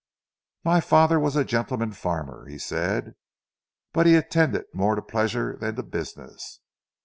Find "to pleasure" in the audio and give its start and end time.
4.95-5.55